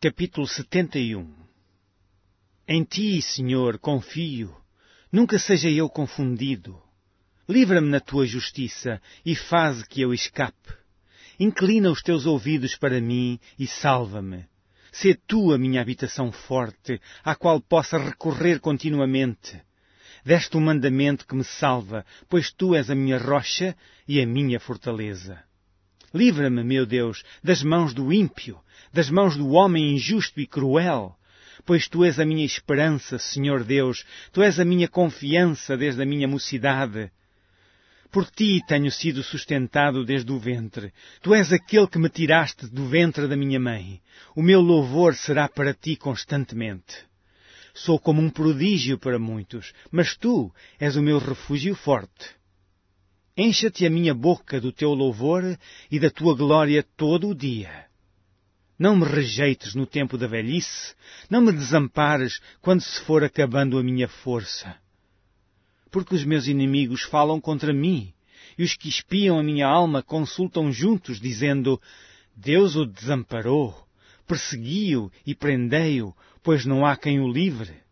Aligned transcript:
Capítulo 0.00 0.46
71 0.46 1.28
Em 2.68 2.84
ti, 2.84 3.20
Senhor, 3.20 3.80
confio. 3.80 4.56
Nunca 5.10 5.40
seja 5.40 5.68
eu 5.68 5.88
confundido. 5.88 6.80
Livra-me 7.48 7.88
na 7.88 7.98
tua 7.98 8.24
justiça 8.24 9.02
e 9.26 9.34
faz 9.34 9.82
que 9.82 10.00
eu 10.00 10.14
escape. 10.14 10.72
Inclina 11.40 11.90
os 11.90 12.00
teus 12.00 12.26
ouvidos 12.26 12.76
para 12.76 13.00
mim 13.00 13.40
e 13.58 13.66
salva-me. 13.66 14.46
Sê 14.92 15.14
tu 15.14 15.52
a 15.52 15.58
minha 15.58 15.80
habitação 15.80 16.30
forte, 16.30 17.00
à 17.24 17.34
qual 17.34 17.60
possa 17.60 17.98
recorrer 17.98 18.60
continuamente. 18.60 19.60
Deste 20.24 20.56
um 20.56 20.60
mandamento 20.60 21.26
que 21.26 21.34
me 21.34 21.42
salva, 21.42 22.06
pois 22.28 22.52
tu 22.52 22.72
és 22.76 22.88
a 22.88 22.94
minha 22.94 23.18
rocha 23.18 23.76
e 24.06 24.20
a 24.20 24.26
minha 24.28 24.60
fortaleza. 24.60 25.42
Livra-me, 26.14 26.62
meu 26.62 26.86
Deus, 26.86 27.24
das 27.42 27.64
mãos 27.64 27.92
do 27.92 28.12
ímpio, 28.12 28.60
das 28.92 29.10
mãos 29.10 29.36
do 29.36 29.50
homem 29.50 29.94
injusto 29.94 30.40
e 30.40 30.46
cruel. 30.46 31.14
Pois 31.64 31.88
tu 31.88 32.04
és 32.04 32.18
a 32.18 32.24
minha 32.24 32.44
esperança, 32.44 33.18
Senhor 33.18 33.64
Deus, 33.64 34.04
tu 34.32 34.42
és 34.42 34.58
a 34.58 34.64
minha 34.64 34.88
confiança 34.88 35.76
desde 35.76 36.02
a 36.02 36.06
minha 36.06 36.26
mocidade. 36.26 37.10
Por 38.10 38.30
ti 38.30 38.62
tenho 38.66 38.90
sido 38.90 39.22
sustentado 39.22 40.04
desde 40.04 40.32
o 40.32 40.38
ventre. 40.38 40.92
Tu 41.20 41.34
és 41.34 41.52
aquele 41.52 41.86
que 41.86 41.98
me 41.98 42.08
tiraste 42.08 42.66
do 42.66 42.86
ventre 42.86 43.28
da 43.28 43.36
minha 43.36 43.60
mãe. 43.60 44.00
O 44.34 44.42
meu 44.42 44.60
louvor 44.60 45.14
será 45.14 45.46
para 45.48 45.74
ti 45.74 45.94
constantemente. 45.94 47.06
Sou 47.74 47.98
como 47.98 48.22
um 48.22 48.30
prodígio 48.30 48.98
para 48.98 49.18
muitos, 49.18 49.72
mas 49.90 50.16
tu 50.16 50.50
és 50.80 50.96
o 50.96 51.02
meu 51.02 51.18
refúgio 51.18 51.74
forte. 51.74 52.34
Encha-te 53.36 53.86
a 53.86 53.90
minha 53.90 54.14
boca 54.14 54.60
do 54.60 54.72
teu 54.72 54.94
louvor 54.94 55.56
e 55.90 56.00
da 56.00 56.10
tua 56.10 56.34
glória 56.34 56.82
todo 56.96 57.28
o 57.28 57.34
dia. 57.34 57.87
Não 58.78 58.94
me 58.94 59.04
rejeites 59.04 59.74
no 59.74 59.86
tempo 59.86 60.16
da 60.16 60.28
velhice, 60.28 60.94
não 61.28 61.40
me 61.40 61.50
desampares 61.52 62.40
quando 62.60 62.80
se 62.80 63.00
for 63.00 63.24
acabando 63.24 63.76
a 63.76 63.82
minha 63.82 64.06
força. 64.06 64.76
Porque 65.90 66.14
os 66.14 66.24
meus 66.24 66.46
inimigos 66.46 67.02
falam 67.02 67.40
contra 67.40 67.72
mim, 67.72 68.12
e 68.56 68.62
os 68.62 68.74
que 68.74 68.88
espiam 68.88 69.38
a 69.38 69.42
minha 69.42 69.66
alma 69.66 70.02
consultam 70.02 70.70
juntos, 70.70 71.20
dizendo, 71.20 71.80
Deus 72.36 72.76
o 72.76 72.86
desamparou, 72.86 73.74
persegui-o 74.26 75.10
e 75.26 75.34
prendei-o, 75.34 76.14
pois 76.42 76.64
não 76.64 76.86
há 76.86 76.96
quem 76.96 77.18
o 77.18 77.26
livre. 77.26 77.82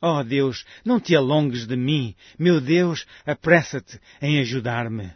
Oh 0.00 0.22
Deus, 0.22 0.64
não 0.84 1.00
te 1.00 1.16
alongues 1.16 1.66
de 1.66 1.76
mim. 1.76 2.14
Meu 2.38 2.60
Deus, 2.60 3.04
apressa-te 3.26 3.98
em 4.20 4.38
ajudar-me. 4.38 5.12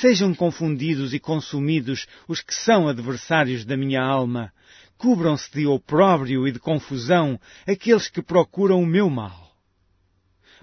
Sejam 0.00 0.32
confundidos 0.32 1.12
e 1.12 1.18
consumidos 1.18 2.06
os 2.28 2.40
que 2.40 2.54
são 2.54 2.86
adversários 2.86 3.64
da 3.64 3.76
minha 3.76 4.00
alma. 4.00 4.52
Cubram-se 4.96 5.50
de 5.50 5.66
opróbrio 5.66 6.46
e 6.46 6.52
de 6.52 6.60
confusão 6.60 7.38
aqueles 7.66 8.08
que 8.08 8.22
procuram 8.22 8.80
o 8.80 8.86
meu 8.86 9.10
mal. 9.10 9.52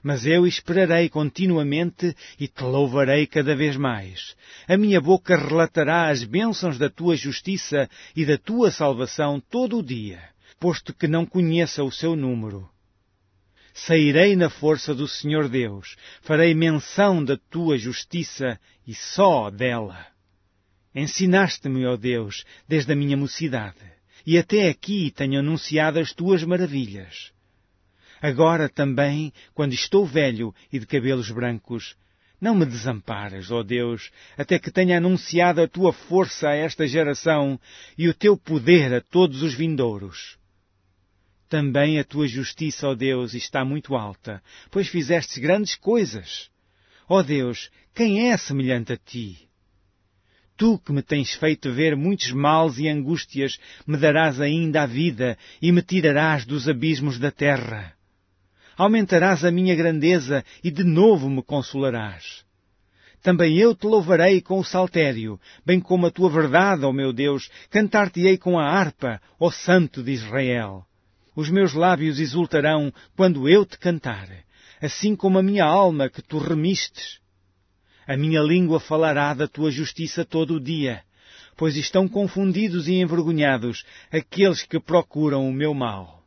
Mas 0.01 0.25
eu 0.25 0.47
esperarei 0.47 1.09
continuamente 1.09 2.15
e 2.39 2.47
te 2.47 2.63
louvarei 2.63 3.27
cada 3.27 3.53
vez 3.55 3.75
mais. 3.75 4.35
A 4.69 4.77
minha 4.77 5.01
boca 5.01 5.35
relatará 5.35 6.09
as 6.09 6.23
bênçãos 6.23 6.77
da 6.77 6.89
tua 6.89 7.17
justiça 7.17 7.89
e 8.15 8.25
da 8.25 8.37
tua 8.37 8.71
salvação 8.71 9.41
todo 9.49 9.79
o 9.79 9.83
dia, 9.83 10.21
posto 10.57 10.93
que 10.93 11.09
não 11.09 11.25
conheça 11.25 11.83
o 11.83 11.91
seu 11.91 12.15
número. 12.15 12.69
Sairei 13.77 14.37
na 14.37 14.49
força 14.49 14.95
do 14.95 15.05
Senhor 15.05 15.49
Deus, 15.49 15.97
farei 16.21 16.53
menção 16.53 17.21
da 17.21 17.35
tua 17.35 17.77
justiça 17.77 18.57
e 18.87 18.95
só 18.95 19.49
dela. 19.49 20.07
Ensinaste-me, 20.95 21.85
ó 21.85 21.97
Deus, 21.97 22.45
desde 22.65 22.93
a 22.93 22.95
minha 22.95 23.17
mocidade, 23.17 23.83
e 24.25 24.37
até 24.37 24.69
aqui 24.69 25.11
tenho 25.11 25.39
anunciado 25.39 25.99
as 25.99 26.13
tuas 26.13 26.41
maravilhas. 26.45 27.33
Agora 28.21 28.69
também, 28.69 29.33
quando 29.53 29.73
estou 29.73 30.05
velho 30.05 30.55
e 30.71 30.79
de 30.79 30.85
cabelos 30.85 31.29
brancos, 31.29 31.97
não 32.39 32.55
me 32.55 32.65
desampares, 32.65 33.51
ó 33.51 33.61
Deus, 33.61 34.09
até 34.37 34.57
que 34.57 34.71
tenha 34.71 34.99
anunciado 34.99 35.61
a 35.61 35.67
tua 35.67 35.91
força 35.91 36.47
a 36.47 36.55
esta 36.55 36.87
geração 36.87 37.59
e 37.97 38.07
o 38.07 38.13
teu 38.13 38.37
poder 38.37 38.93
a 38.93 39.01
todos 39.01 39.43
os 39.43 39.53
vindouros. 39.53 40.37
Também 41.55 41.97
a 41.97 42.03
tua 42.03 42.27
justiça, 42.27 42.85
ó 42.85 42.93
Deus, 42.93 43.33
está 43.33 43.63
muito 43.63 43.95
alta, 43.95 44.43
pois 44.69 44.89
fizestes 44.89 45.37
grandes 45.37 45.73
coisas. 45.73 46.49
Ó 47.07 47.23
Deus, 47.23 47.71
quem 47.93 48.29
é 48.29 48.35
semelhante 48.35 48.91
a 48.91 48.97
ti? 48.97 49.47
Tu 50.57 50.77
que 50.79 50.91
me 50.91 51.01
tens 51.01 51.33
feito 51.33 51.71
ver 51.71 51.95
muitos 51.95 52.29
males 52.31 52.77
e 52.77 52.89
angústias, 52.89 53.57
me 53.87 53.95
darás 53.95 54.41
ainda 54.41 54.83
a 54.83 54.85
vida 54.85 55.37
e 55.61 55.71
me 55.71 55.81
tirarás 55.81 56.45
dos 56.45 56.67
abismos 56.67 57.17
da 57.19 57.31
terra. 57.31 57.93
Aumentarás 58.75 59.45
a 59.45 59.49
minha 59.49 59.75
grandeza 59.75 60.43
e 60.61 60.69
de 60.69 60.83
novo 60.83 61.29
me 61.29 61.41
consolarás. 61.41 62.43
Também 63.21 63.57
eu 63.57 63.73
te 63.73 63.87
louvarei 63.87 64.41
com 64.41 64.59
o 64.59 64.63
saltério, 64.65 65.39
bem 65.65 65.79
como 65.79 66.05
a 66.05 66.11
tua 66.11 66.29
verdade, 66.29 66.83
ó 66.83 66.91
meu 66.91 67.13
Deus, 67.13 67.49
cantar-te-ei 67.69 68.37
com 68.37 68.59
a 68.59 68.69
harpa, 68.69 69.21
ó 69.39 69.49
Santo 69.49 70.03
de 70.03 70.11
Israel. 70.11 70.85
Os 71.35 71.49
meus 71.49 71.73
lábios 71.73 72.19
exultarão 72.19 72.93
quando 73.15 73.49
eu 73.49 73.65
te 73.65 73.77
cantar, 73.77 74.29
assim 74.81 75.15
como 75.15 75.37
a 75.37 75.43
minha 75.43 75.65
alma 75.65 76.09
que 76.09 76.21
tu 76.21 76.37
remistes. 76.37 77.19
A 78.07 78.15
minha 78.15 78.41
língua 78.41 78.79
falará 78.79 79.33
da 79.33 79.47
tua 79.47 79.71
justiça 79.71 80.23
todo 80.23 80.55
o 80.55 80.59
dia, 80.59 81.03
pois 81.57 81.75
estão 81.75 82.07
confundidos 82.07 82.87
e 82.87 82.93
envergonhados 82.93 83.83
aqueles 84.11 84.63
que 84.63 84.79
procuram 84.79 85.47
o 85.47 85.53
meu 85.53 85.73
mal. 85.73 86.24